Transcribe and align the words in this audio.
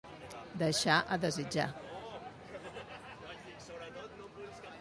Deixar 0.61 0.95
a 1.15 1.17
desitjar. 1.25 1.67